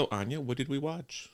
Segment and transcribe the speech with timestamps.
[0.00, 1.28] So, Anya, what did we watch?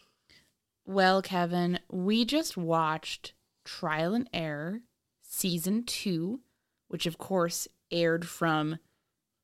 [0.84, 3.32] Well, Kevin, we just watched
[3.64, 4.80] Trial and Error
[5.22, 6.40] season two,
[6.88, 8.80] which of course aired from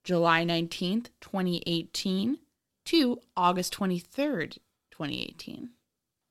[0.03, 2.39] July 19th, 2018
[2.87, 4.59] to August 23rd,
[4.91, 5.71] 2018.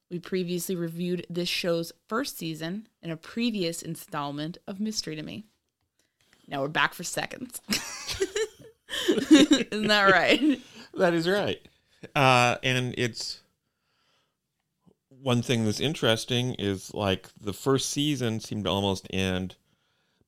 [0.09, 5.45] We previously reviewed this show's first season in a previous installment of Mystery to Me.
[6.45, 7.61] Now we're back for seconds.
[9.07, 10.59] Isn't that right?
[10.93, 11.65] That is right.
[12.15, 13.41] Uh, and it's
[15.09, 19.55] one thing that's interesting is like the first season seemed to almost end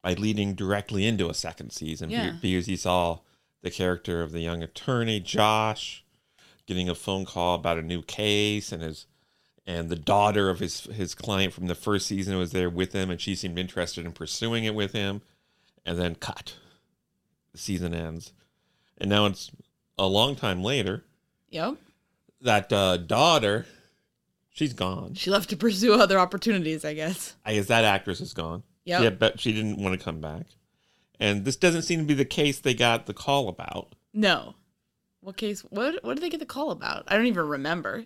[0.02, 2.34] by leading directly into a second season Yeah.
[2.42, 3.20] because you saw
[3.62, 6.04] the character of the young attorney Josh
[6.68, 9.06] getting a phone call about a new case and his
[9.66, 13.10] and the daughter of his his client from the first season was there with him
[13.10, 15.22] and she seemed interested in pursuing it with him.
[15.86, 16.56] And then cut.
[17.52, 18.32] The season ends.
[18.98, 19.52] And now it's
[19.98, 21.04] a long time later
[21.54, 21.76] Yep.
[22.42, 23.66] that uh, daughter,
[24.50, 25.14] she's gone.
[25.14, 27.36] She left to pursue other opportunities, I guess.
[27.46, 28.64] I guess that actress is gone.
[28.86, 29.02] Yep.
[29.02, 30.48] Yeah, but she didn't want to come back.
[31.20, 33.94] And this doesn't seem to be the case they got the call about.
[34.14, 34.56] No.
[35.22, 35.62] What case?
[35.62, 37.04] What What did they get the call about?
[37.08, 38.04] I don't even remember.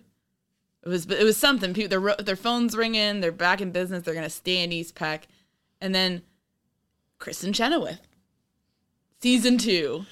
[0.84, 1.74] It was it was something.
[1.74, 3.20] People their their phones ringing.
[3.20, 4.04] They're back in business.
[4.04, 5.26] They're gonna stay in East Peck,
[5.80, 6.22] and then
[7.18, 8.06] Kristin Chenoweth,
[9.20, 10.06] season two.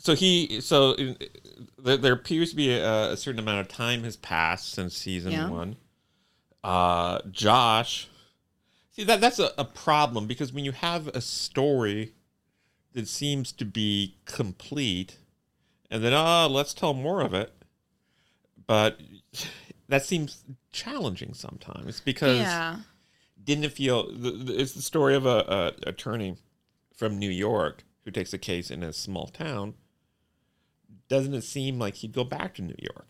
[0.00, 0.96] So he, so
[1.78, 5.32] there, there appears to be a, a certain amount of time has passed since season
[5.32, 5.48] Yeah.
[5.50, 5.76] one.
[6.64, 8.08] Uh, Josh,
[8.92, 12.14] see that that's a, a problem because when you have a story
[12.94, 15.18] that seems to be complete,
[15.90, 17.52] and then oh, let's tell more of it.
[18.66, 19.00] But
[19.88, 22.76] that seems challenging sometimes because Yeah.
[23.42, 26.36] didn't it feel it's the story of a, a attorney
[26.96, 29.74] from New York who takes a case in a small town.
[31.10, 33.08] Doesn't it seem like he'd go back to New York?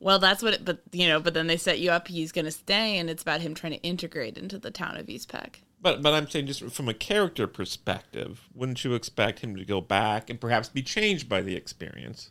[0.00, 0.54] Well, that's what.
[0.54, 2.08] It, but you know, but then they set you up.
[2.08, 5.08] He's going to stay, and it's about him trying to integrate into the town of
[5.08, 5.60] East Peck.
[5.80, 9.80] But but I'm saying just from a character perspective, wouldn't you expect him to go
[9.80, 12.30] back and perhaps be changed by the experience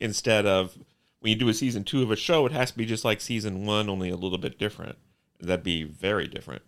[0.00, 0.76] instead of
[1.20, 3.20] when you do a season two of a show, it has to be just like
[3.20, 4.96] season one, only a little bit different.
[5.40, 6.62] That'd be very different.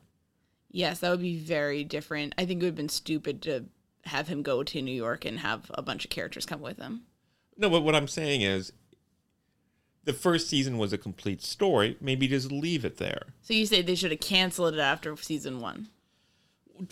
[0.71, 2.35] Yes, that would be very different.
[2.39, 3.65] I think it would have been stupid to
[4.05, 7.03] have him go to New York and have a bunch of characters come with him.
[7.57, 8.73] No, but what I'm saying is
[10.05, 11.97] the first season was a complete story.
[12.01, 13.35] Maybe just leave it there.
[13.43, 15.89] So you say they should have canceled it after season one?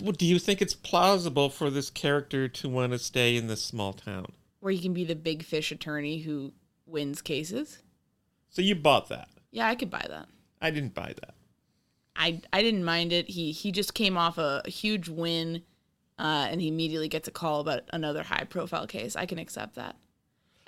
[0.03, 3.63] Well, Do you think it's plausible for this character to want to stay in this
[3.65, 4.27] small town?
[4.61, 6.53] where he can be the big fish attorney who
[6.85, 7.79] wins cases.
[8.51, 9.29] So you bought that.
[9.53, 10.27] Yeah, I could buy that.
[10.61, 11.35] I didn't buy that.
[12.17, 13.31] I I didn't mind it.
[13.31, 15.63] He he just came off a, a huge win,
[16.19, 19.15] uh, and he immediately gets a call about another high profile case.
[19.15, 19.95] I can accept that.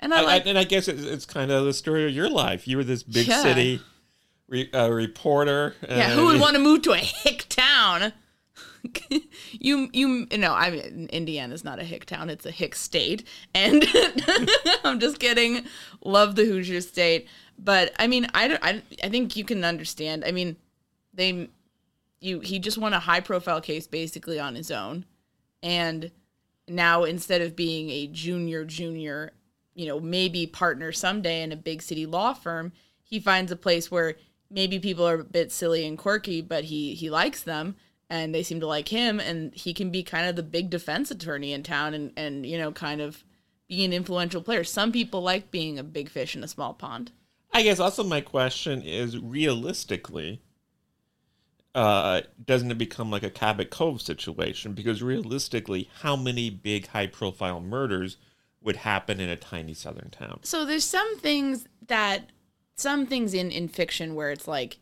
[0.01, 2.29] And I like I, and I guess it's, it's kind of the story of your
[2.29, 2.67] life.
[2.67, 3.41] You were this big Yeah.
[3.43, 3.81] city
[4.47, 5.75] re, uh, reporter.
[5.87, 6.09] yeah.
[6.11, 8.13] Who would want to move to a hick town?
[9.51, 12.29] you you know I mean Indiana's not a hick town.
[12.31, 13.85] It's a hick state, and
[14.83, 15.65] I'm just kidding.
[16.03, 17.27] Love the Hoosier state,
[17.59, 20.23] but I mean I don't I, I think you can understand.
[20.25, 20.55] I mean
[21.13, 21.49] they
[22.21, 25.05] you he just won a high profile case basically on his own
[25.61, 26.09] and
[26.67, 29.31] now instead of being a junior junior
[29.73, 32.71] you know maybe partner someday in a big city law firm
[33.03, 34.15] he finds a place where
[34.49, 37.75] maybe people are a bit silly and quirky but he he likes them
[38.09, 41.11] and they seem to like him and he can be kind of the big defense
[41.11, 43.23] attorney in town and and you know kind of
[43.67, 47.11] be an influential player some people like being a big fish in a small pond
[47.53, 50.41] I guess also my question is realistically,
[51.75, 54.73] uh, doesn't it become like a Cabot Cove situation?
[54.73, 58.17] Because realistically, how many big high profile murders
[58.63, 60.39] would happen in a tiny southern town?
[60.43, 62.29] so there's some things that
[62.75, 64.77] some things in in fiction where it's like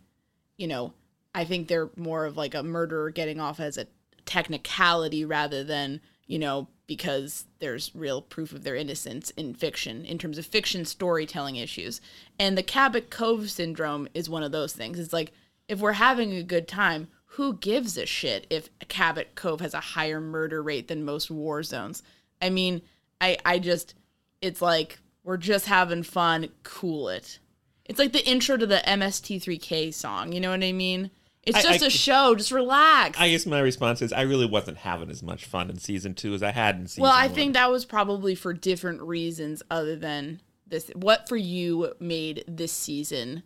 [0.58, 0.94] you know
[1.34, 3.88] i think they're more of like a murderer getting off as a
[4.26, 10.18] technicality rather than you know because there's real proof of their innocence in fiction in
[10.18, 12.02] terms of fiction storytelling issues.
[12.40, 14.98] And the cabot cove syndrome is one of those things.
[14.98, 15.32] It's like
[15.68, 19.80] if we're having a good time who gives a shit if cabot cove has a
[19.80, 22.02] higher murder rate than most war zones?
[22.42, 22.82] I mean
[23.22, 23.96] i i just
[24.42, 27.40] it's like we're just having fun cool it.
[27.86, 31.12] It's like the intro to the mst3k song you know what i mean?
[31.44, 33.20] It's just a I- show just relax.
[33.20, 36.34] I guess my response is I really wasn't having as much fun in season two
[36.34, 37.36] as I had in season well i one.
[37.36, 42.72] think that was probably for different reasons other than this what for you made this
[42.72, 43.44] season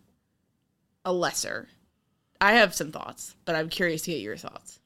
[1.04, 1.68] a lesser?
[2.40, 4.80] I have some thoughts but i'm curious to get your thoughts.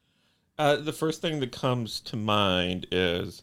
[0.58, 3.43] Uh, the first thing that comes to mind is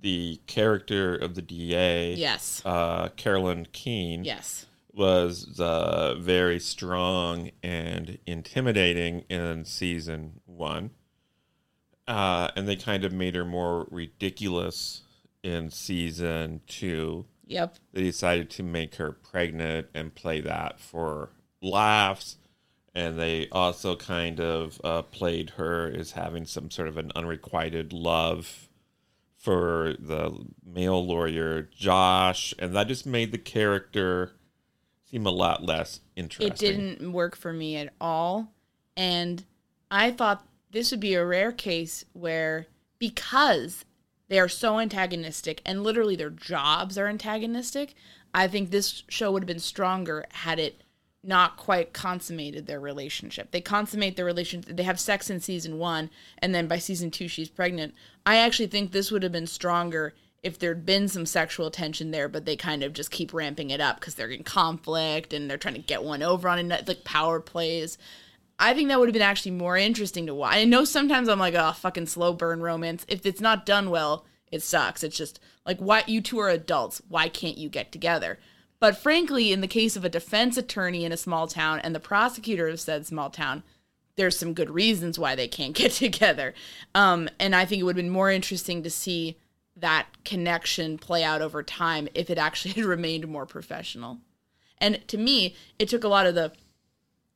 [0.00, 7.50] the character of the DA, yes uh, Carol Anne Keane, yes was uh, very strong
[7.62, 10.90] and intimidating in season one.
[12.08, 15.02] Uh, and they kind of made her more ridiculous
[15.42, 17.24] in season two.
[17.46, 21.30] yep They decided to make her pregnant and play that for
[21.62, 22.36] laughs.
[22.92, 27.92] And they also kind of uh, played her as having some sort of an unrequited
[27.92, 28.68] love
[29.40, 32.52] for the male lawyer, Josh.
[32.58, 34.32] And that just made the character
[35.10, 36.52] seem a lot less interesting.
[36.52, 38.52] It didn't work for me at all.
[38.96, 39.42] And
[39.90, 42.66] I thought this would be a rare case where,
[42.98, 43.86] because
[44.28, 47.94] they are so antagonistic and literally their jobs are antagonistic,
[48.34, 50.82] I think this show would have been stronger had it
[51.22, 53.50] not quite consummated their relationship.
[53.50, 54.76] They consummate their relationship.
[54.76, 57.94] They have sex in season one, and then by season two, she's pregnant.
[58.24, 62.28] I actually think this would have been stronger if there'd been some sexual tension there,
[62.28, 65.58] but they kind of just keep ramping it up because they're in conflict and they're
[65.58, 67.98] trying to get one over on it, like power plays.
[68.58, 70.54] I think that would have been actually more interesting to watch.
[70.54, 73.04] I know sometimes I'm like, oh, fucking slow burn romance.
[73.08, 75.02] If it's not done well, it sucks.
[75.02, 77.00] It's just like, why you two are adults.
[77.08, 78.38] Why can't you get together?
[78.80, 82.00] But frankly, in the case of a defense attorney in a small town and the
[82.00, 83.62] prosecutor of said small town,
[84.16, 86.54] there's some good reasons why they can't get together.
[86.94, 89.38] Um, and I think it would have been more interesting to see
[89.76, 94.18] that connection play out over time if it actually had remained more professional.
[94.78, 96.52] And to me, it took a lot of the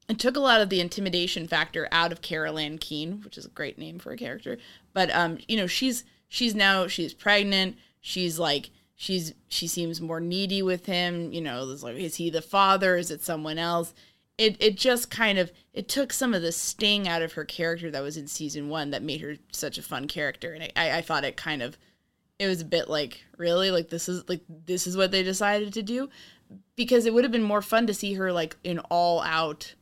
[0.06, 3.46] it took a lot of the intimidation factor out of Carol Anne Keane, which is
[3.46, 4.58] a great name for a character.
[4.92, 7.76] But um, you know, she's she's now she's pregnant.
[8.00, 11.32] She's like she's she seems more needy with him.
[11.32, 12.96] You know, there's like is he the father?
[12.96, 13.94] Is it someone else?
[14.38, 17.90] It it just kind of it took some of the sting out of her character
[17.90, 21.02] that was in season one that made her such a fun character, and I I
[21.02, 21.78] thought it kind of
[22.38, 25.72] it was a bit like really like this is like this is what they decided
[25.72, 26.08] to do
[26.76, 29.74] because it would have been more fun to see her like in all out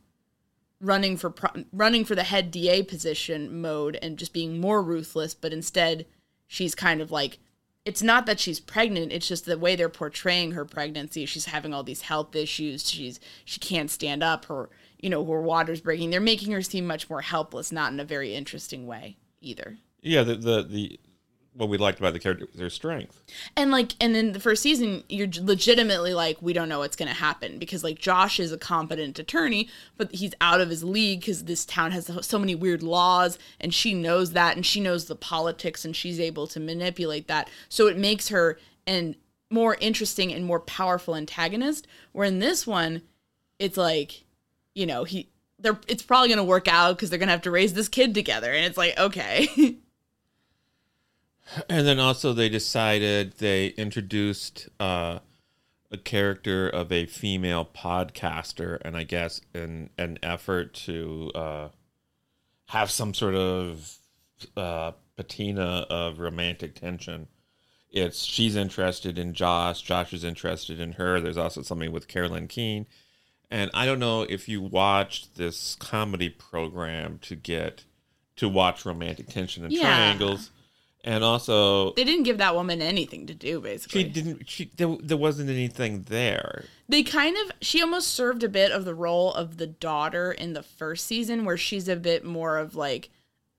[0.79, 5.33] running for pro- running for the head DA position mode and just being more ruthless
[5.33, 6.05] but instead
[6.47, 7.39] she's kind of like
[7.85, 11.25] it's not that she's pregnant it's just the way they're portraying her pregnancy.
[11.25, 12.89] She's having all these health issues.
[12.89, 14.45] She's she can't stand up.
[14.45, 16.09] Her you know her water's breaking.
[16.09, 19.77] They're making her seem much more helpless not in a very interesting way either.
[20.01, 20.99] Yeah, the the, the
[21.55, 23.21] what we liked about the character their strength.
[23.55, 27.07] and like and in the first season you're legitimately like we don't know what's going
[27.07, 31.19] to happen because like josh is a competent attorney but he's out of his league
[31.19, 35.05] because this town has so many weird laws and she knows that and she knows
[35.05, 37.49] the politics and she's able to manipulate that.
[37.69, 38.57] So it makes her
[38.87, 39.15] an
[39.49, 41.87] more interesting and more powerful antagonist.
[42.11, 43.01] Where in this one
[43.59, 44.25] it's like
[44.73, 45.29] you know he
[45.59, 47.87] they're it's probably going to work out because they're going to have to raise this
[47.87, 49.47] kid together and it's like okay
[51.69, 55.19] And then also they decided they introduced uh,
[55.91, 61.67] a character of a female podcaster, and I guess in an effort to uh,
[62.69, 63.97] have some sort of
[64.57, 67.27] uh, patina of romantic tension.
[67.91, 71.19] It's she's interested in Josh, Josh is interested in her.
[71.19, 72.87] There's also something with Carol Anne Keane,
[73.51, 77.83] and I don't know if you watched this comedy program to get
[78.37, 79.81] to watch romantic tension and Yeah.
[79.81, 80.49] triangles.
[81.05, 84.49] And also, they didn't give that woman anything to do Basically, she didn't.
[84.49, 86.63] She there, there wasn't anything there.
[86.87, 90.53] they kind of she almost served a bit of the role of the daughter in
[90.53, 93.09] the first season where she's a bit more of like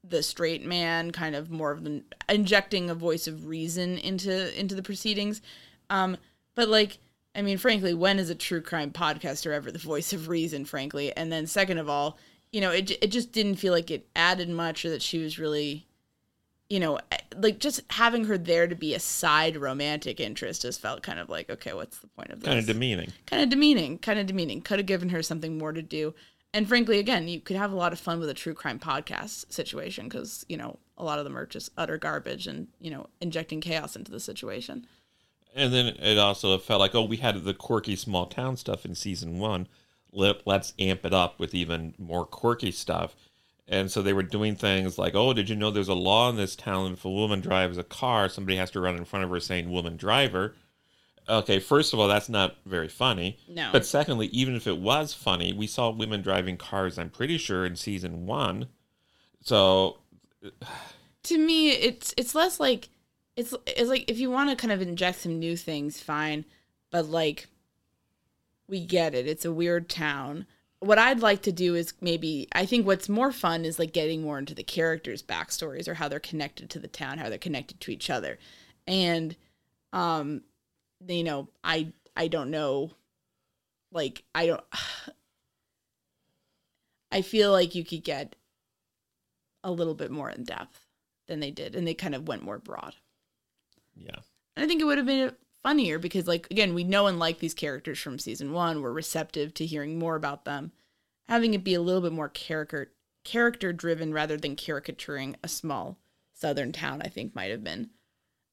[0.03, 4.75] the straight man kind of more of the injecting a voice of reason into into
[4.75, 5.41] the proceedings
[5.89, 6.17] um
[6.55, 6.99] but like
[7.35, 11.11] i mean frankly when is a true crime podcaster ever the voice of reason frankly
[11.17, 12.19] and then second of all
[12.53, 15.39] you know it, it just didn't feel like it added much or that she was
[15.39, 15.87] really
[16.69, 20.81] you know, eh, like just having her there to be a side romantic interest just
[20.81, 22.47] felt kind of like, okay, what's the point of this?
[22.47, 23.13] Kind of demeaning.
[23.27, 24.63] kind of demeaning, kind of demeaning.
[24.63, 26.15] Could have given her something more to do.
[26.53, 29.53] And frankly, again, you could have a lot of fun with a true crime podcast
[29.53, 33.09] situation because, you know, a lot of them are just utter garbage and, you know,
[33.21, 34.87] injecting chaos into the situation.
[35.53, 38.95] And then it also felt like, oh, we had the quirky small town stuff in
[38.95, 39.67] season one.
[40.13, 43.17] Let, let's amp it up with even more quirky stuff.
[43.67, 46.37] And so they were doing things like, oh, did you know there's a law in
[46.37, 46.93] this town?
[46.93, 49.71] If a woman drives a car, somebody has to run in front of her saying
[49.71, 50.55] woman driver.
[51.27, 53.39] Okay, first of all, that's not very funny.
[53.49, 53.71] No.
[53.73, 57.65] But secondly, even if it was funny, we saw women driving cars, I'm pretty sure,
[57.65, 58.69] in season one.
[59.41, 59.99] So
[61.25, 62.89] to me it's it's less like
[63.37, 66.45] it's it's like if you want to kind of inject some new things fine
[66.91, 67.49] but like
[68.69, 70.47] we get it it's a weird town
[70.85, 74.23] what i'd like to do is maybe i think what's more fun is like getting
[74.23, 77.81] more into the characters backstories or how they're connected to the town how they're connected
[77.81, 78.39] to each other
[78.87, 79.37] and
[79.93, 80.43] um
[81.07, 82.91] you know i i don't know
[83.93, 84.65] like i don't
[87.13, 88.37] i feel like you could get
[89.63, 90.81] a little bit more in depth
[91.27, 92.95] than they did and they kind of went more broad
[93.97, 94.19] yeah.
[94.57, 95.33] and i think it would have been
[95.65, 98.81] funnier because like again we know and like these characters from season one.
[98.81, 100.71] We're receptive to hearing more about them.
[101.29, 102.93] Having it be a little bit more character
[103.25, 105.99] character driven rather than caricaturing a small
[106.35, 107.91] southern town i think might have been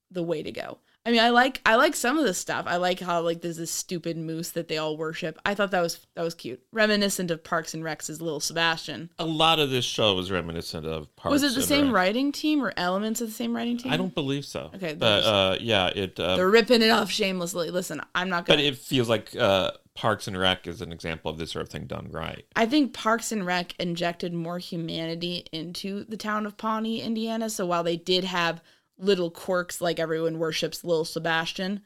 [0.09, 2.75] the way to go i mean i like i like some of the stuff i
[2.75, 6.05] like how like there's this stupid moose that they all worship i thought that was
[6.15, 10.15] that was cute reminiscent of parks and rec's little sebastian A lot of this show
[10.15, 11.93] was reminiscent of Parks was it the same Rec.
[11.93, 14.71] writing team or elements of the same writing team I don't believe so.
[14.75, 16.19] Okay, but uh, yeah, it.
[16.19, 19.71] Uh, they're ripping it off shamelessly listen i'm not gonna But it feels like uh,
[19.93, 22.45] Parks and Rec is an example of this sort of thing done right.
[22.55, 27.49] I think Parks and Rec injected more humanity into the town of Pawnee, Indiana.
[27.49, 28.61] So while they did have
[29.01, 31.81] little quirks like everyone worships little Sebastian,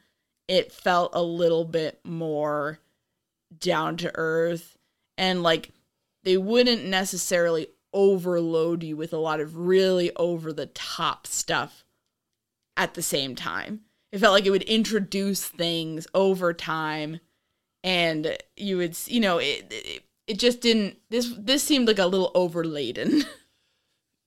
[0.48, 2.78] it felt a little bit more
[3.58, 4.76] down to earth
[5.16, 5.70] and like
[6.24, 11.84] they wouldn't necessarily overload you with a lot of really over the top stuff
[12.76, 13.80] at the same time.
[14.12, 17.20] It felt like it would introduce things over time
[17.82, 22.06] and you would you know it, it it just didn't this this seemed like a
[22.06, 23.22] little overladen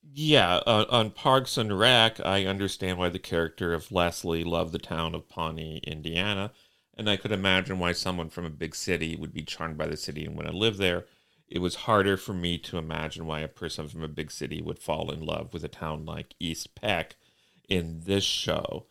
[0.02, 4.78] Yeah, uh, on Parks and Rec, I understand why the character of Leslie loved the
[4.78, 6.52] town of Pawnee, Indiana,
[6.96, 9.96] and I could imagine why someone from a big city would be charmed by the
[9.96, 11.06] city and want to live there.
[11.48, 14.78] It was harder for me to imagine why a person from a big city would
[14.78, 17.16] fall in love with a town like East Peck
[17.68, 18.86] in this show.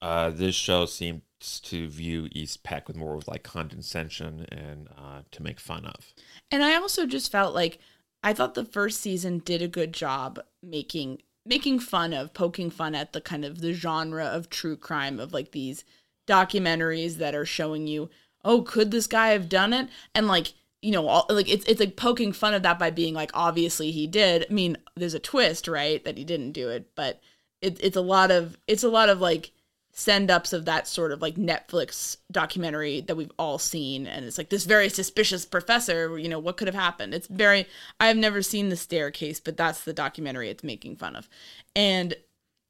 [0.00, 1.22] Uh, this show seems
[1.62, 6.12] to view East Peck with more of like condescension and uh, to make fun of.
[6.50, 7.78] And I also just felt like
[8.24, 12.94] I thought the first season did a good job making making fun of poking fun
[12.94, 15.84] at the kind of the genre of true crime of like these
[16.26, 18.08] documentaries that are showing you
[18.42, 19.90] oh could this guy have done it?
[20.14, 23.12] And like you know all, like it's it's like poking fun of that by being
[23.12, 24.46] like obviously he did.
[24.48, 27.20] I mean there's a twist right that he didn't do it but
[27.60, 29.52] it, it's a lot of it's a lot of like
[29.96, 34.08] send ups of that sort of like Netflix documentary that we've all seen.
[34.08, 37.14] And it's like this very suspicious professor, you know, what could have happened?
[37.14, 37.66] It's very,
[38.00, 41.28] I've never seen the staircase, but that's the documentary it's making fun of.
[41.76, 42.14] And,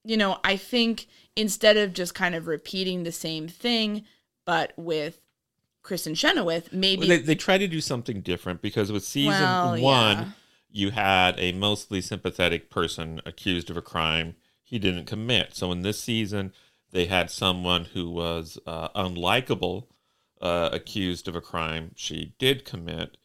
[0.04, 4.04] you know, I think instead of just kind of repeating the same thing,
[4.44, 5.22] but with
[5.82, 7.08] Kristin Chenoweth, maybe.
[7.08, 10.24] They, they try to do something different because with season Well, one, yeah.
[10.70, 15.56] you had a mostly sympathetic person accused of a crime he didn't commit.
[15.56, 16.52] So in this season,
[16.94, 19.88] they had someone who was uh, unlikable
[20.40, 23.16] uh, accused of a crime she did commit.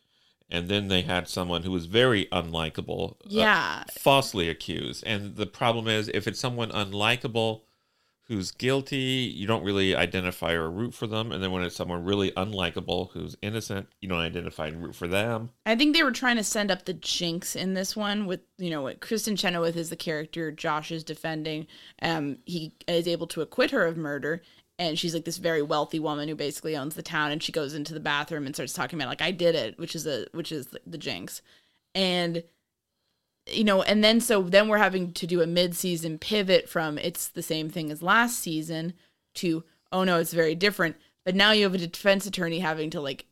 [0.49, 3.83] And then they had someone who was very unlikable, uh, Yeah.
[3.91, 5.03] falsely accused.
[5.05, 7.61] And the problem is, if it's someone unlikable
[8.29, 11.31] who's guilty, you don't really identify or root for them.
[11.31, 15.07] And then when it's someone really unlikable who's innocent, you don't identify and root for
[15.07, 15.49] them.
[15.65, 18.69] I think they were trying to send up the jinx in this one with, you
[18.69, 21.65] know, what Kristin Chenoweth is the character Josh is defending.
[22.03, 24.43] Um, he is able to acquit her of murder.
[24.77, 27.31] And she's like this very wealthy woman who basically owns the town.
[27.31, 29.95] And she goes into the bathroom and starts talking about like, I did it, which
[29.95, 31.41] is a, which is the jinx.
[31.95, 32.43] And,
[33.51, 37.27] you know, and then so then we're having to do a mid-season pivot from it's
[37.27, 38.93] the same thing as last season
[39.35, 40.95] to, oh no, it's very different.
[41.25, 43.25] But now you have a defense attorney having to like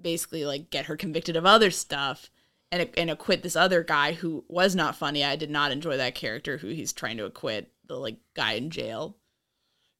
[0.00, 2.30] basically like get her convicted of other stuff
[2.70, 5.24] and and acquit this other guy who was not funny.
[5.24, 8.70] I did not enjoy that character who he's trying to acquit the like guy in
[8.70, 9.16] jail.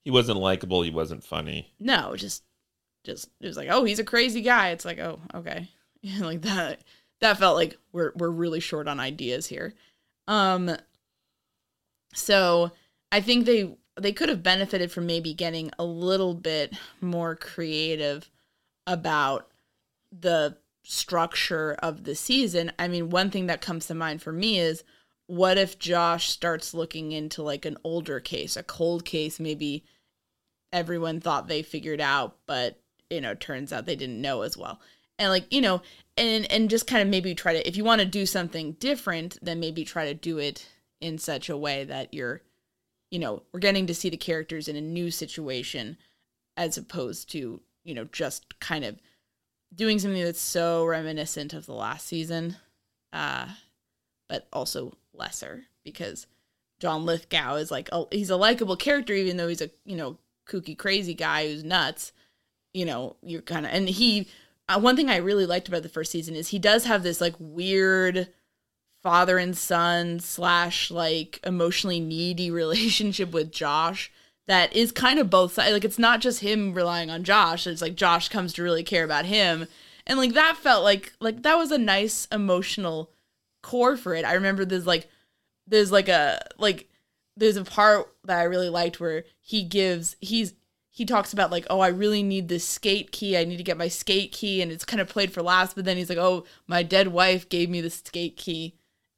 [0.04, 0.83] He wasn't likable.
[0.83, 1.73] He wasn't funny.
[1.80, 2.42] No, just
[3.05, 5.68] just it was like, "Oh, he's a crazy guy." It's like, "Oh, okay."
[6.20, 6.83] like that
[7.20, 9.74] that felt like we're we're really short on ideas here.
[10.26, 10.76] Um
[12.14, 12.72] so
[13.12, 18.31] I think they they could have benefited from maybe getting a little bit more creative
[18.87, 19.48] about
[20.12, 22.72] the structure of the season.
[22.78, 24.85] I mean, one thing that comes to mind for me is
[25.26, 29.85] what if Josh starts looking into like an older case, a cold case maybe
[30.72, 34.81] everyone thought they figured out, but you know, turns out they didn't know as well.
[35.18, 35.83] And like, you know,
[36.16, 39.38] and and just kind of maybe try to if you want to do something different,
[39.42, 40.68] then maybe try to do it
[41.00, 42.42] in such a way that you're
[43.11, 45.96] you know, we're getting to see the characters in a new situation
[46.59, 48.98] as opposed to, you know, just kind of
[49.74, 52.57] doing something that's so reminiscent of the last season.
[53.12, 53.46] Uh
[54.28, 56.26] but also lesser because
[56.81, 60.18] John Lithgow is like a, he's a likable character even though he's a, you know,
[60.46, 62.12] kooky crazy guy who's nuts.
[62.74, 64.28] You know, you're kind of and he
[64.76, 67.35] one thing I really liked about the first season is he does have this like
[67.38, 68.28] weird
[69.02, 74.11] father and son slash like emotionally needy relationship with Josh
[74.48, 75.72] that is kind of both sides.
[75.72, 77.66] Like it's not just him relying on Josh.
[77.66, 79.68] It's like Josh comes to really care about him,
[80.07, 83.11] and like that felt like like that was a nice emotional
[83.62, 84.24] core for it.
[84.24, 85.09] I remember there's like
[85.66, 86.88] there's like a like
[87.37, 90.54] there's a part that I really liked where he gives he's
[90.98, 93.37] he talks about like oh I really need this skate key.
[93.37, 95.84] I need to get my skate key and it's kind of played for laughs but
[95.84, 98.74] then he's like oh my dead wife gave me the skate key.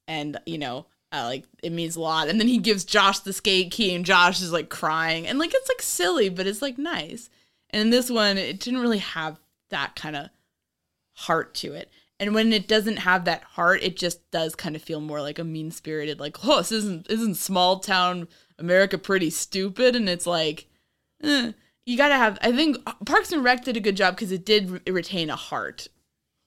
[0.07, 2.29] And you know uh, like it means a lot.
[2.29, 5.27] And then he gives Josh the skate key and Josh is like crying.
[5.27, 7.31] And like it's like silly but it's like nice.
[7.71, 9.41] And in this one it didn't really have
[9.71, 10.29] that kind of
[11.15, 11.91] heart to it.
[12.19, 15.39] And when it doesn't have that heart it just does kind of feel more like
[15.39, 19.97] a mean spirited like oh this isn't isn't small town America pretty stupid.
[19.97, 20.67] And it's like
[21.23, 21.53] eh.
[21.91, 24.71] You gotta have I think Parks and Rec did a good job because it did
[24.71, 25.89] re- retain a heart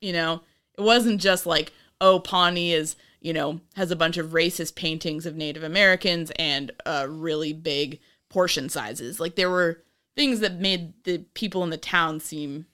[0.01, 0.41] you know
[0.77, 5.25] it wasn't just like oh Pawnee is you know has a bunch of racist paintings
[5.25, 9.83] of Native Americans and uh, really big portion sizes like there were
[10.15, 12.65] things that made the people in the town seem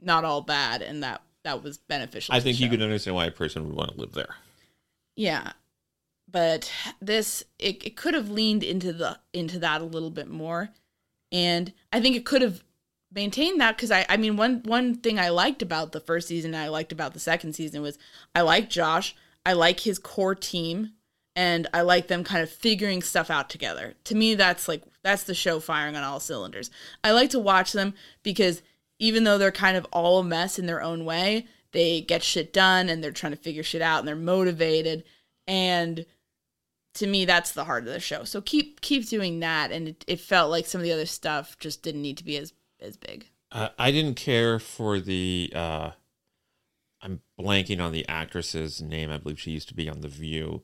[0.00, 3.30] not all bad and that that was beneficial I think you can understand why a
[3.30, 4.36] person would want to live there.
[5.16, 5.52] Yeah.
[6.30, 10.70] But this it, it could have leaned into the into that a little bit more.
[11.32, 12.62] And I think it could have
[13.12, 16.54] maintained that because I I mean one one thing I liked about the first season
[16.54, 17.98] I liked about the second season was
[18.34, 19.14] I like Josh.
[19.44, 20.92] I like his core team
[21.34, 23.94] and I like them kind of figuring stuff out together.
[24.04, 26.70] To me that's like that's the show firing on all cylinders.
[27.02, 28.62] I like to watch them because
[28.98, 32.52] even though they're kind of all a mess in their own way, they get shit
[32.52, 35.04] done and they're trying to figure shit out and they're motivated
[35.46, 36.04] and
[36.94, 38.24] to me that's the heart of the show.
[38.24, 41.58] So keep keep doing that and it, it felt like some of the other stuff
[41.58, 43.26] just didn't need to be as as big.
[43.52, 45.52] Uh, I didn't care for the.
[45.54, 45.90] Uh,
[47.02, 49.10] I'm blanking on the actress's name.
[49.10, 50.62] I believe she used to be on The View.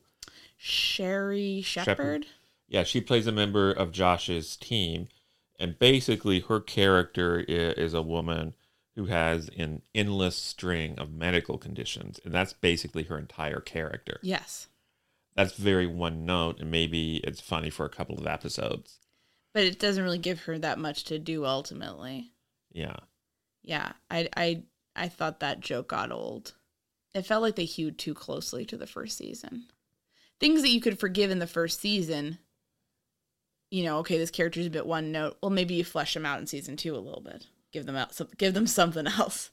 [0.55, 2.27] Sherri Shepherd.
[2.67, 5.07] Yeah, she plays a member of Josh's team,
[5.59, 8.53] and basically her character is, is a woman
[8.95, 14.19] who has an endless string of medical conditions, and that's basically her entire character.
[14.21, 14.67] Yes.
[15.37, 18.99] That's very one note, and maybe it's funny for a couple of episodes.
[19.53, 22.31] But it doesn't really give her that much to do ultimately.
[22.71, 22.95] Yeah.
[23.61, 24.63] Yeah, I I
[24.95, 26.55] I thought that joke got old.
[27.13, 29.67] It felt like they hewed too closely to the first season.
[30.39, 32.39] Things that you could forgive in the first season,
[33.69, 35.37] you know, okay, this character's a bit one note.
[35.41, 37.45] Well, maybe you flesh them out in season two a little bit.
[37.71, 39.51] Give them out, some, give them something else.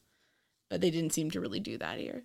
[0.70, 2.24] But they didn't seem to really do that here.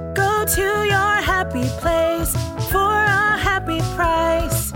[0.51, 2.33] Go to your happy place
[2.69, 4.71] for a happy price.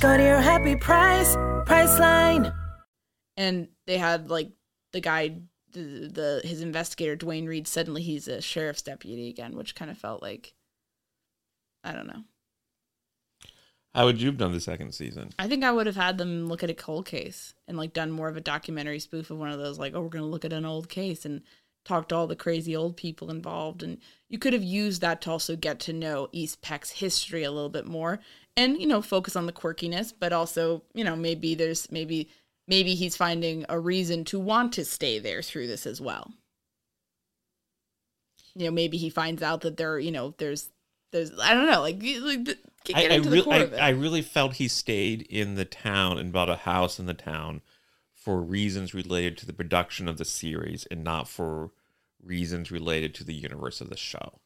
[0.00, 2.52] Go to your happy price, Priceline.
[3.36, 4.50] And they had like
[4.90, 5.36] the guy,
[5.70, 7.68] the, the his investigator Dwayne Reed.
[7.68, 10.54] Suddenly he's a sheriff's deputy again, which kind of felt like,
[11.84, 12.24] I don't know.
[13.94, 15.30] How would you have done the second season?
[15.38, 18.10] I think I would have had them look at a cold case and like done
[18.10, 20.52] more of a documentary spoof of one of those like, oh, we're gonna look at
[20.52, 21.42] an old case and
[21.84, 23.84] talk to all the crazy old people involved.
[23.84, 23.98] And
[24.30, 27.68] you could have used that to also get to know East Peck's history a little
[27.68, 28.20] bit more
[28.56, 32.30] and, you know, focus on the quirkiness, but also, you know, maybe there's maybe
[32.68, 36.30] maybe he's finding a reason to want to stay there through this as well.
[38.54, 40.70] You know, maybe he finds out that there, you know, there's
[41.10, 43.88] there's I don't know, like, like get I, I, really, I.
[43.88, 47.62] I really felt he stayed in the town and bought a house in the town
[48.14, 51.70] for reasons related to the production of the series and not for
[52.24, 54.40] reasons related to the universe of the show.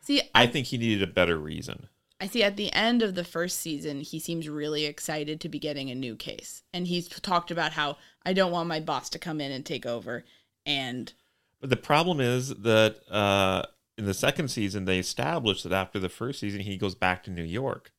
[0.00, 1.88] See, I think he needed a better reason.
[2.20, 5.58] I see at the end of the first season, he seems really excited to be
[5.58, 6.62] getting a new case.
[6.72, 9.86] And he's talked about how I don't want my boss to come in and take
[9.86, 10.24] over.
[10.64, 11.12] And
[11.60, 13.64] But the problem is that uh,
[13.98, 17.30] in the second season, they established that after the first season, he goes back to
[17.30, 17.92] New York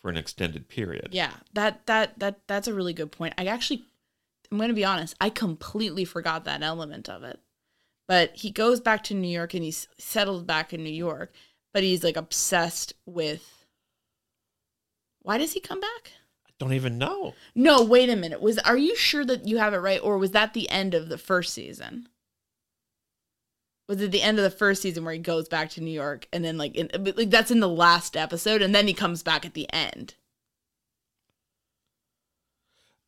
[0.00, 1.08] for an extended period.
[1.10, 3.34] yeah, that that that that's a really good point.
[3.36, 3.84] I actually
[4.50, 7.40] I'm going to be honest, I completely forgot that element of it.
[8.08, 11.32] But he goes back to New York and he's settled back in New York,
[11.74, 13.66] but he's like obsessed with
[15.22, 16.12] Why does he come back?
[16.46, 17.34] I don't even know.
[17.54, 18.40] No, wait a minute.
[18.40, 21.08] Was are you sure that you have it right or was that the end of
[21.08, 22.08] the first season?
[23.88, 26.26] Was it the end of the first season where he goes back to New York
[26.32, 29.44] and then like in, like that's in the last episode and then he comes back
[29.44, 30.14] at the end?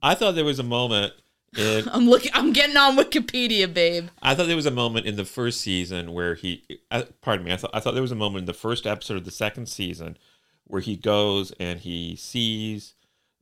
[0.00, 1.14] I thought there was a moment
[1.56, 4.08] I'm looking I'm getting on Wikipedia, babe.
[4.22, 7.52] I thought there was a moment in the first season where he, uh, pardon me,
[7.52, 9.66] I thought I thought there was a moment in the first episode of the second
[9.66, 10.18] season
[10.64, 12.94] where he goes and he sees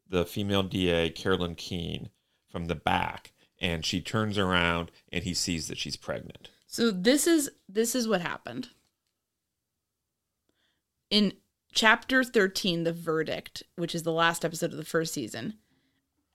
[0.09, 2.11] the female DA Carol Anne Keane
[2.49, 6.51] from the back, and she turns around and he sees that she's pregnant.
[6.66, 8.69] So this is this is what happened.
[11.11, 11.35] In
[11.73, 15.55] chapter 13, the verdict, which is the last episode of the first season,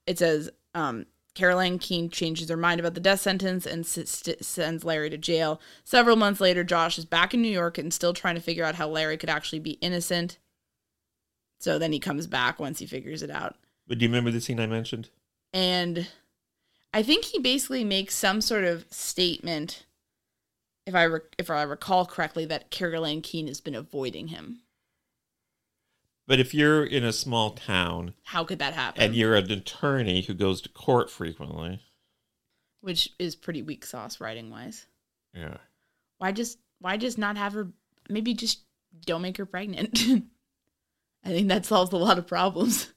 [0.05, 4.43] it says um Carol Anne Keane changes her mind about the death sentence and st-
[4.43, 5.61] sends Larry to jail.
[5.83, 8.75] Several months later, Josh is back in New York and still trying to figure out
[8.75, 10.37] how Larry could actually be innocent.
[11.59, 13.55] So then he comes back once he figures it out.
[13.87, 15.09] But do you remember the scene I mentioned?
[15.53, 16.07] and
[16.93, 19.85] I think he basically makes some sort of statement,
[20.85, 24.60] if I rec- if I recall correctly, that Carol Anne Keane has been avoiding him.
[26.31, 29.03] But if you're in a small town How could that happen?
[29.03, 31.81] and you're an attorney who goes to court frequently,
[32.79, 34.85] Which is pretty weak sauce writing wise.
[35.33, 35.57] yeah.
[36.19, 37.67] Why just why just not have her
[38.07, 38.61] maybe just
[39.05, 39.99] don't make her pregnant?
[41.25, 42.93] I think that solves a lot of problems.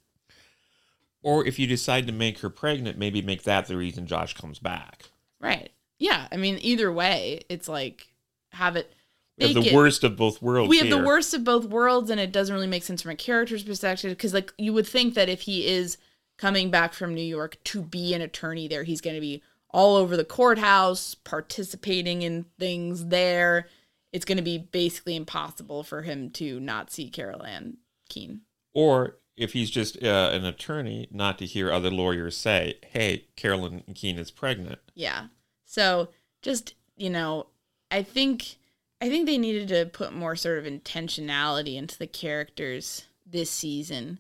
[1.21, 4.61] Or if you decide to make her pregnant, maybe make that the reason Josh comes
[4.61, 5.11] back.
[5.41, 5.73] Right.
[5.99, 6.29] Yeah.
[6.31, 8.15] I mean, either way, it's like
[8.53, 8.94] have it
[9.39, 10.69] We have the it- worst of both worlds.
[10.69, 13.17] we have the worst of both worlds and it doesn't really make sense from a
[13.17, 15.99] character's perspective because like you would think that if he is
[16.39, 19.97] coming back from new york to be an attorney there he's going to be all
[19.97, 23.69] over the courthouse participating in things there
[24.13, 28.43] it's going to be basically impossible for him to not see Carol Anne Keane
[28.73, 33.83] Or if he's just uh, an attorney, not to hear other lawyers say, "Hey, Carolyn
[33.97, 35.27] Keene is pregnant." yeah
[35.65, 36.09] so
[36.43, 37.47] just you know
[37.91, 38.57] i think
[39.05, 44.19] i think they needed to put more sort of intentionality into the characters this season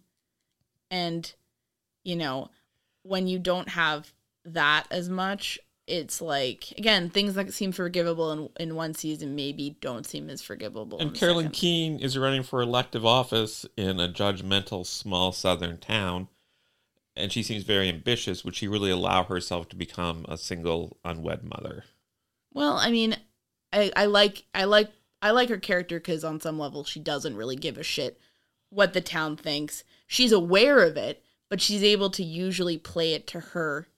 [0.90, 1.34] and
[2.02, 2.50] you know
[3.02, 4.12] when you don't have
[4.44, 9.76] that as much it's like again things that seem forgivable in, in one season maybe
[9.80, 11.50] don't seem as forgivable And Carolyn.
[11.50, 16.28] Keene is running for elective office in a judgmental small southern town,
[17.14, 18.44] and she seems very ambitious.
[18.44, 21.84] Would she really allow herself to become a single unwed mother?
[22.52, 23.16] Well, I mean,
[23.96, 27.56] I, like I like I like her character because on some level she doesn't really
[27.56, 28.18] give a shit
[28.70, 29.84] what the town thinks.
[30.06, 33.88] She's aware of it, but she's able to usually play it to her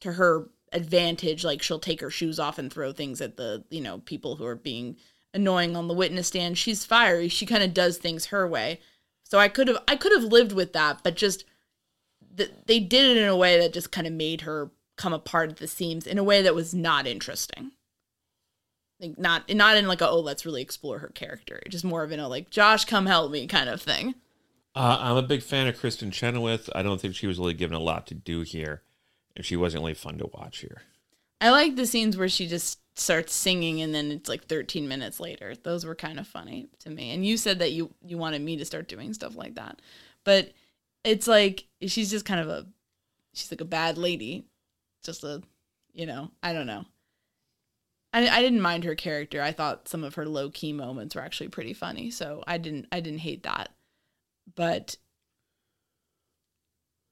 [0.00, 1.44] to her advantage.
[1.44, 4.44] Like she'll take her shoes off and throw things at the you know people who
[4.44, 4.96] are being
[5.34, 6.58] annoying on the witness stand.
[6.58, 7.28] She's fiery.
[7.28, 8.80] She kind of does things her way.
[9.24, 11.44] So I could have I could have lived with that, but just
[12.36, 15.50] th- they did it in a way that just kind of made her come apart
[15.50, 17.72] at the seams in a way that was not interesting.
[19.02, 22.12] Like not not in like a oh let's really explore her character, just more of
[22.12, 24.14] in a like Josh come help me kind of thing.
[24.74, 26.70] Uh, I'm a big fan of Kristin Chenoweth.
[26.74, 28.82] I don't think she was really given a lot to do here,
[29.36, 30.82] and she wasn't really fun to watch here.
[31.42, 35.18] I like the scenes where she just starts singing and then it's like 13 minutes
[35.18, 35.54] later.
[35.60, 37.10] Those were kind of funny to me.
[37.10, 39.82] And you said that you you wanted me to start doing stuff like that.
[40.24, 40.52] But
[41.02, 42.66] it's like she's just kind of a
[43.32, 44.44] she's like a bad lady.
[45.02, 45.42] Just a
[45.92, 46.84] you know, I don't know.
[48.12, 49.42] I I didn't mind her character.
[49.42, 52.10] I thought some of her low key moments were actually pretty funny.
[52.10, 53.70] So I didn't I didn't hate that.
[54.54, 54.96] But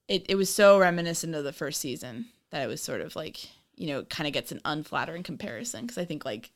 [0.09, 3.49] it it was so reminiscent of the first season that it was sort of like
[3.77, 6.51] you know kind of gets an unflattering comparison because I think like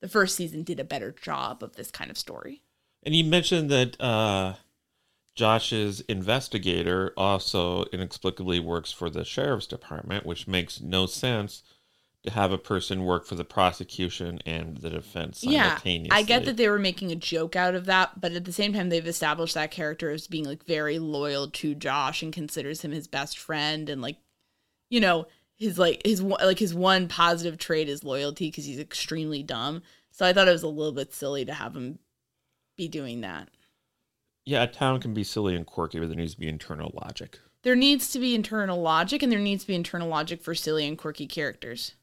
[0.00, 2.62] the first season did a better job of this kind of story.
[3.02, 4.54] And you mentioned that uh,
[5.34, 11.62] Josh's investigator also inexplicably works for the sheriff's department, which makes no sense
[12.30, 16.08] have a person work for the prosecution and the defense simultaneously.
[16.08, 16.14] Yeah.
[16.14, 18.72] I get that they were making a joke out of that, but at the same
[18.72, 22.92] time, they've established that character as being like very loyal to Josh and considers him
[22.92, 24.16] his best friend, and like,
[24.90, 29.42] you know, his like his like his one positive trait is loyalty because he's extremely
[29.42, 29.82] dumb.
[30.10, 31.98] So I thought it was a little bit silly to have him
[32.76, 33.48] be doing that.
[34.44, 37.38] Yeah, a town can be silly and quirky, but there needs to be internal logic.
[37.64, 40.86] There needs to be internal logic, and there needs to be internal logic for silly
[40.86, 41.94] and quirky characters.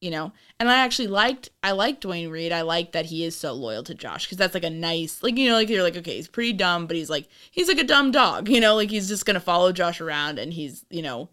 [0.00, 2.52] You know, and I actually liked I liked Dwayne Reed.
[2.52, 5.36] I like that he is so loyal to Josh because that's like a nice like
[5.36, 7.84] you know like you're like okay he's pretty dumb but he's like he's like a
[7.84, 8.76] dumb dog you know?
[8.76, 11.28] Like he's just gonna follow Josh around and he's you know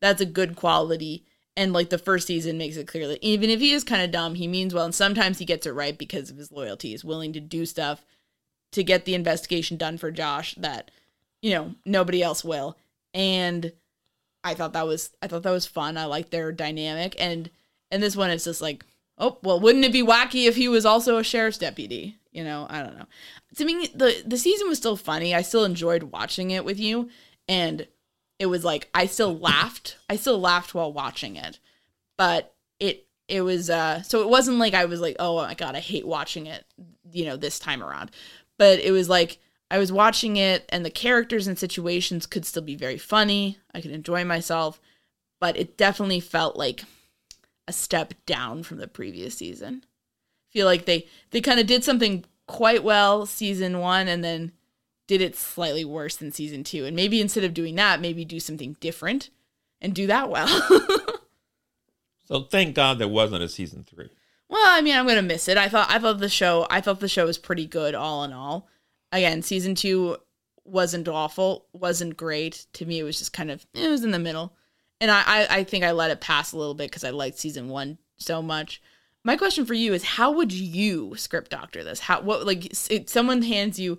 [0.00, 1.24] that's a good quality.
[1.56, 4.10] And like the first season makes it clear that even if he is kind of
[4.10, 4.84] dumb he means well.
[4.84, 6.90] And sometimes he gets it right because of his loyalty.
[6.90, 8.04] He's willing to do stuff
[8.72, 10.90] to get the investigation done for Josh that
[11.40, 12.76] you know nobody else will.
[13.14, 13.72] And
[14.42, 15.96] I thought that was I thought that was fun.
[15.96, 17.14] I liked their dynamic.
[17.18, 17.50] And
[17.90, 18.84] and this one it's just like
[19.18, 22.16] oh well wouldn't it be wacky if he was also a sheriff's deputy?
[22.32, 23.06] You know I don't know.
[23.56, 25.34] To me the the season was still funny.
[25.34, 27.08] I still enjoyed watching it with you.
[27.48, 27.86] And
[28.38, 29.96] it was like I still laughed.
[30.08, 31.58] I still laughed while watching it.
[32.16, 35.74] But it it was uh so it wasn't like I was like oh my god
[35.74, 36.64] I hate watching it
[37.12, 38.10] you know this time around.
[38.58, 39.38] But it was like
[39.70, 43.58] I was watching it and the characters and situations could still be very funny.
[43.74, 44.80] I could enjoy myself.
[45.40, 46.84] But it definitely felt like
[47.68, 49.84] a step down from the previous season
[50.50, 54.50] feel like they they kind of did something quite well season 1 and then
[55.06, 58.40] did it slightly worse than season 2 and maybe instead of doing that maybe do
[58.40, 59.30] something different
[59.80, 60.48] and do that well
[62.28, 64.10] So thank God there wasn't a season three.
[64.50, 65.56] Well, I mean, I'm gonna miss it.
[65.56, 68.34] I thought I thought the show I thought the show was pretty good all in
[68.34, 68.68] all.
[69.10, 70.18] Again, season two
[70.64, 72.66] wasn't awful, wasn't great.
[72.74, 74.52] To me, it was just kind of it was in the middle,
[75.00, 77.38] and I I, I think I let it pass a little bit because I liked
[77.38, 78.82] season one so much.
[79.24, 82.00] My question for you is, how would you script doctor this?
[82.00, 83.98] How what like if someone hands you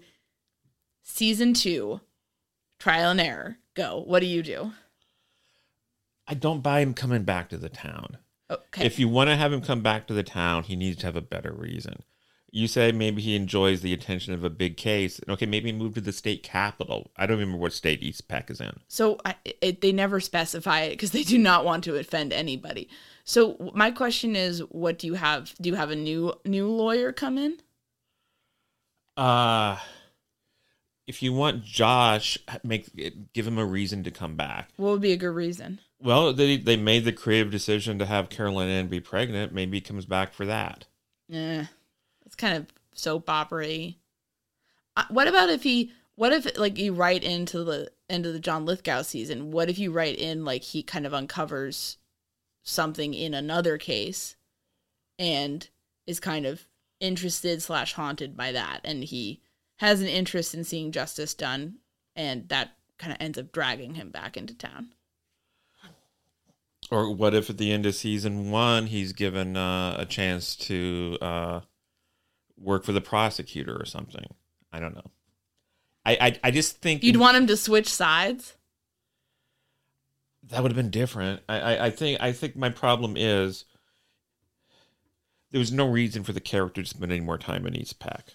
[1.04, 2.02] season two,
[2.80, 3.58] trial and error.
[3.76, 4.04] Go.
[4.06, 4.72] What do you do?
[6.28, 8.18] I don't buy him coming back to the town.
[8.52, 8.86] Okay.
[8.86, 11.16] If you want to have him come back to the town, he needs to have
[11.16, 12.04] a better reason.
[12.52, 15.20] You say maybe he enjoys the attention of a big case.
[15.30, 17.12] Okay, maybe move to the state capital.
[17.16, 18.80] I don't remember what state East Peck is in.
[18.88, 22.90] So I, it, they never specify it because they do not want to offend anybody.
[23.24, 25.54] So my question is, what do you have?
[25.62, 27.58] Do you have a new new lawyer come in?
[29.16, 29.78] Uh
[31.10, 32.88] if you want Josh, make
[33.34, 34.70] give him a reason to come back.
[34.78, 35.80] What would be a good reason?
[36.00, 39.52] Well, they they made the creative decision to have Carol Anne be pregnant.
[39.52, 40.86] Maybe he comes back for that.
[41.28, 41.66] Yeah,
[42.40, 43.94] kind of soap opera.
[44.98, 45.92] Uh, what about if he?
[46.16, 49.52] What if like you write into the end of the John Lithgow season?
[49.52, 51.98] What if you write in like he kind of uncovers
[52.64, 54.36] something in another case,
[55.20, 55.70] and
[56.08, 56.68] is kind of
[57.00, 59.42] interested slash haunted by that, and he
[59.78, 61.76] has an interest in seeing justice done,
[62.16, 64.94] and that kind of ends up dragging him back into town.
[66.92, 71.18] Or what if at the end of season one he's given uh, a chance to
[71.22, 71.60] uh,
[72.60, 74.26] work for the prosecutor or something?
[74.72, 75.12] I don't know.
[76.06, 78.56] I I, I just think You'd want him to switch sides.
[80.50, 81.42] that would have been different.
[81.50, 83.66] I, I I think I think my problem is
[85.52, 88.34] there was no reason for the character to spend any more time in East Peck.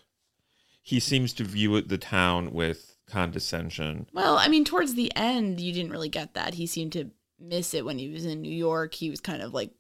[0.83, 4.07] He seems to view the town with condescension.
[4.13, 6.55] Well, I mean, towards the end, you didn't really get that.
[6.55, 7.11] He seemed to
[7.41, 8.95] miss it when he was in New York.
[8.95, 9.71] He was kind of like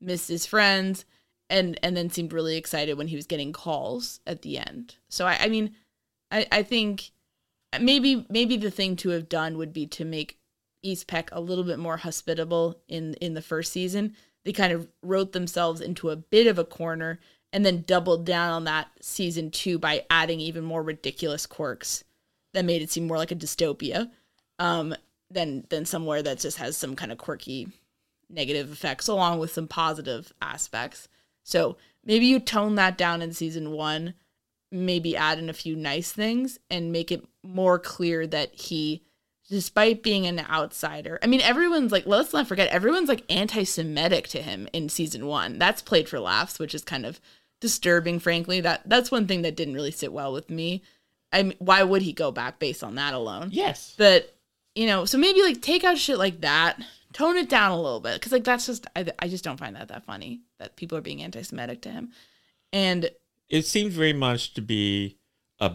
[0.00, 1.04] missed his friends,
[1.50, 4.96] and and then seemed really excited when he was getting calls at the end.
[5.08, 5.74] So I, I mean,
[6.30, 7.10] I I think
[7.80, 10.38] maybe maybe the thing to have done would be to make
[10.82, 14.16] East Peck a little bit more hospitable in in the first season.
[14.44, 17.20] They kind of wrote themselves into a bit of a corner
[17.52, 22.04] and then doubled down on that season two by adding even more ridiculous quirks
[22.54, 24.10] that made it seem more like a dystopia
[24.58, 24.94] um,
[25.30, 27.68] than than somewhere that just has some kind of quirky
[28.28, 31.08] negative effects along with some positive aspects.
[31.42, 34.14] So maybe you tone that down in season one,
[34.70, 39.02] maybe add in a few nice things and make it more clear that he
[39.50, 41.18] despite being an outsider.
[41.22, 45.26] I mean, everyone's like, let's not forget, everyone's like anti Semitic to him in season
[45.26, 45.58] one.
[45.58, 47.20] That's played for laughs, which is kind of
[47.60, 48.60] disturbing, frankly.
[48.60, 50.82] That that's one thing that didn't really sit well with me.
[51.32, 53.48] I mean, why would he go back based on that alone?
[53.52, 53.94] Yes.
[53.98, 54.34] But,
[54.74, 56.80] you know, so maybe like take out shit like that,
[57.12, 58.20] tone it down a little bit.
[58.20, 61.02] Cause like that's just, I, I just don't find that that funny that people are
[61.02, 62.10] being anti Semitic to him.
[62.72, 63.10] And
[63.48, 65.18] It seems very much to be
[65.58, 65.72] a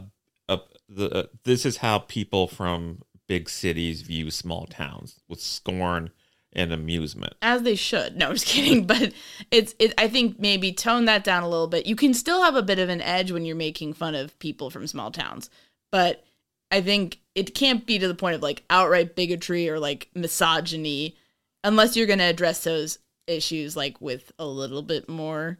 [0.47, 6.11] a the uh, this is how people from big cities view small towns with scorn
[6.53, 7.33] and amusement.
[7.41, 8.15] as they should.
[8.15, 8.87] No, I'm just kidding.
[8.87, 9.11] But
[9.51, 9.93] it's it.
[9.97, 11.85] I think maybe tone that down a little bit.
[11.85, 14.69] You can still have a bit of an edge when you're making fun of people
[14.69, 15.49] from small towns,
[15.91, 16.23] but
[16.71, 21.17] I think it can't be to the point of like outright bigotry or like misogyny,
[21.65, 25.57] unless you're going to address those issues like with a little bit more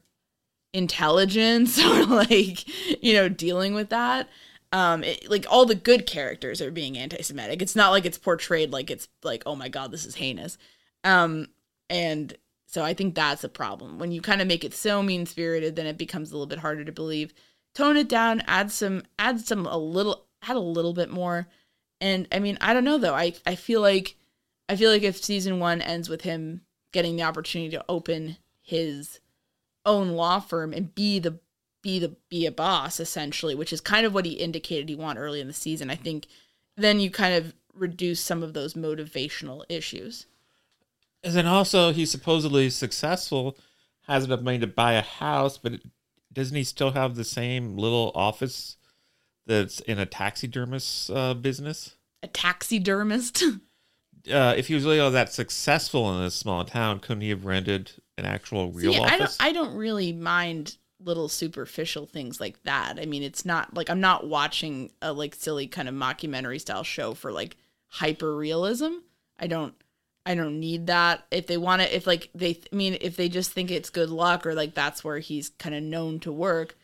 [0.74, 4.30] intelligence or like you know dealing with that.
[4.72, 7.62] Um it, like all the good characters are being anti-semitic.
[7.62, 10.58] It's not like it's portrayed like it's like oh my god this is heinous.
[11.04, 11.48] Um
[11.90, 12.36] and
[12.68, 14.00] so i think that's a problem.
[14.00, 16.60] When you kind of make it so mean spirited then it becomes a little bit
[16.60, 17.34] harder to believe.
[17.74, 21.48] Tone it down add some add some a little add a little bit more.
[22.00, 23.16] And i mean i don't know though.
[23.16, 24.18] I i feel like
[24.70, 29.20] i feel like if season one ends with him getting the opportunity to open his
[29.86, 31.40] own law firm and be the
[31.82, 35.20] be the be a boss essentially which is kind of what he indicated he want
[35.20, 36.28] early in the season i think
[36.76, 40.26] then you kind of reduce some of those motivational issues
[41.24, 43.58] And then also he's supposedly successful,
[44.08, 45.82] has enough money to buy a house, but
[46.32, 48.78] doesn't he still have the same little office
[49.46, 51.96] that's in a taxidermist uh, business?
[52.24, 53.44] a taxidermist
[54.32, 57.46] Uh, if he was really all that successful in this small town, couldn't he have
[57.46, 59.38] rented an actual real See, I don't?
[59.40, 62.98] I don't really mind little superficial things like that.
[63.00, 66.84] I mean, it's not like I'm not watching a like silly kind of mockumentary style
[66.84, 68.94] show for like hyper realism.
[69.40, 69.76] I don't
[70.26, 71.26] I don't need that.
[71.32, 74.10] If they want to if like they I mean, if they just think it's good
[74.10, 76.76] luck or like that's where he's kind of known to work,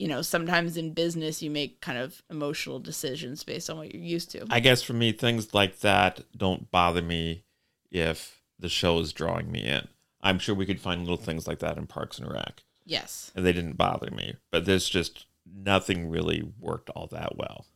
[0.00, 4.02] you know, sometimes in business you make kind of emotional decisions based on what you're
[4.02, 4.46] used to.
[4.48, 7.44] I guess for me, things like that don't bother me
[7.90, 9.86] if the show is drawing me in.
[10.22, 13.30] I'm sure we could find little things like that in Parks and Rec, yes.
[13.36, 14.36] and they didn't bother me.
[14.50, 17.66] But there's just nothing really worked all that well.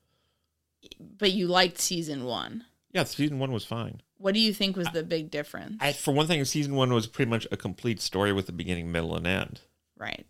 [0.99, 2.65] But you liked season 1.
[2.93, 4.01] Yeah, season one was fine.
[4.17, 5.77] What do you think was the big difference?
[5.81, 8.91] I, for one thing, season one was pretty much a complete story with a beginning,
[8.91, 9.61] middle, and end.
[9.99, 10.25] right.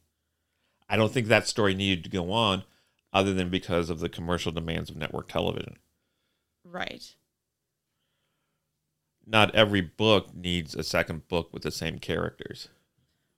[0.88, 2.64] I don't think that story needed to go on.
[3.12, 5.76] other than because of the commercial demands of network television.
[6.64, 7.14] Right.
[9.26, 12.68] Not every book needs a second book with the same characters.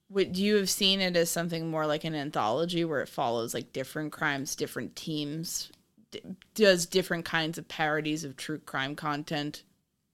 [0.09, 3.73] Would you have seen it as something more like an anthology where it follows like
[3.73, 5.71] different crimes, different teams,
[6.11, 6.23] d-
[6.55, 9.63] does different kinds of parodies of true crime content?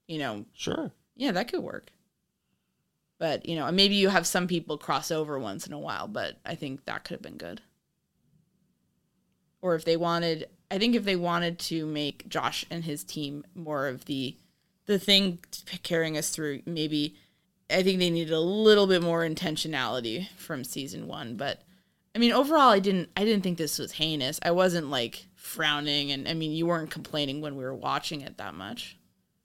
[0.08, 0.90] You know, Sure.
[1.14, 1.90] yeah, that could work.
[3.22, 6.40] But, you know, maybe you have some people cross over once in a while, but
[6.44, 7.60] I think that could have been good.
[9.60, 13.44] Or if they wanted, I think if they wanted to make Josh and his team
[13.54, 14.36] more of the
[14.86, 15.38] the thing
[15.84, 17.14] carrying us through, maybe
[17.70, 21.62] I think they needed a little bit more intentionality from season 1, but
[22.16, 24.40] I mean, overall I didn't I didn't think this was heinous.
[24.42, 28.38] I wasn't like frowning and I mean, you weren't complaining when we were watching it
[28.38, 28.96] that much,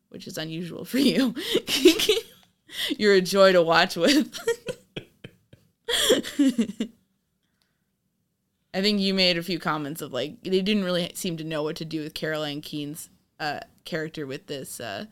[0.09, 1.35] which is unusual for you.
[2.97, 4.37] You're a joy to watch with.
[8.73, 11.63] I think you made a few comments of like they didn't really seem to know
[11.63, 13.09] what to do with Carol Anne Keane's
[13.39, 15.05] uh, character with this uh,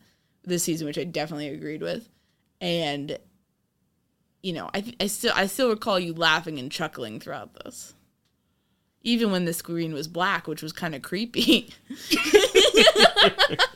[0.44, 2.08] this season, which I definitely agreed with.
[2.60, 3.18] And
[4.42, 7.94] you know, I I still I still recall you laughing and chuckling throughout this,
[9.02, 11.70] even when the screen was black, which was kind of creepy.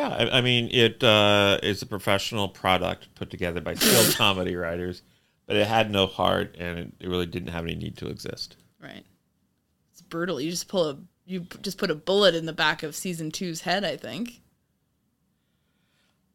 [0.00, 4.56] Yeah, I, I mean it uh, is a professional product put together by skilled comedy
[4.56, 5.02] writers,
[5.46, 8.56] but it had no heart and it, it really didn't have any need to exist.
[8.82, 9.04] Right.
[9.92, 10.40] It's brutal.
[10.40, 10.96] You just pull a
[11.26, 14.40] you just put a bullet in the back of season two's head, I think.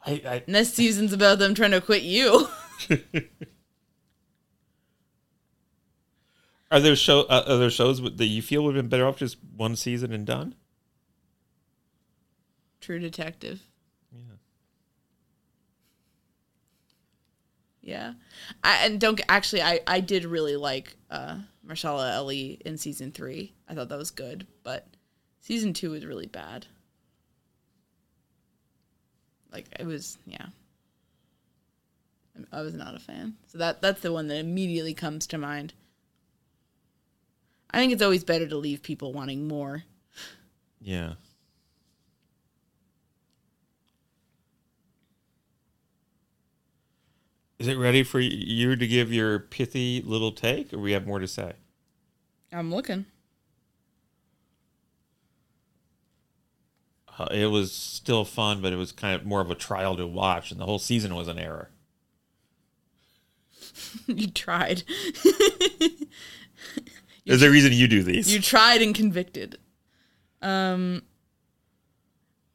[0.05, 2.47] I, I And this season's about them trying to quit you.
[6.69, 9.17] are there show uh, are there shows that you feel would have been better off
[9.17, 10.53] just one season and done?
[12.85, 13.59] True Detective.
[14.11, 14.35] Yeah.
[17.81, 18.13] Yeah.
[18.63, 23.51] I and don't actually I I did really like uh Mahershala Ali in season 3.
[23.67, 24.87] I thought that was good, but
[25.41, 26.67] season 2 was really bad.
[29.51, 30.45] Like it was yeah.
[32.51, 33.33] I was not a fan.
[33.47, 35.73] So that that's the one that immediately comes to mind.
[37.71, 39.85] I think it's always better to leave people wanting more.
[40.79, 41.13] Yeah.
[47.57, 51.19] Is it ready for you to give your pithy little take, or we have more
[51.19, 51.53] to say?
[52.51, 53.05] I'm looking.
[57.17, 60.05] Uh, it was still fun, but it was kind of more of a trial to
[60.05, 61.69] watch, and the whole season was an error.
[64.07, 64.83] you tried.
[67.25, 68.33] There's a reason you do these.
[68.33, 69.57] You tried and convicted.
[70.41, 71.03] Um,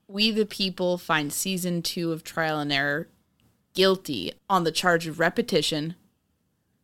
[0.06, 3.08] we the people find season two of Trial and Error
[3.74, 5.94] guilty on the charge of repetition,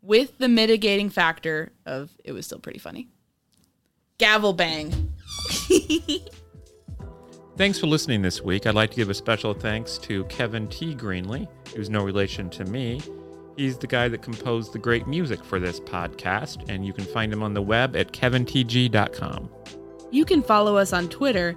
[0.03, 3.09] with the mitigating factor of it was still pretty funny.
[4.19, 5.13] Gavel bang.
[7.57, 8.67] Thanks for listening this week.
[8.67, 10.95] I'd like to give a special thanks to Kevin T.
[10.95, 13.01] Greenlee, who's no relation to me.
[13.57, 17.33] He's the guy that composed the great music for this podcast, and you can find
[17.33, 19.49] him on the web at kevintg.com.
[20.11, 21.57] You can follow us on Twitter